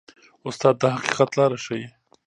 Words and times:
استاد 0.47 0.75
د 0.79 0.83
حقیقت 0.95 1.29
لاره 1.37 1.57
ښيي. 1.65 1.87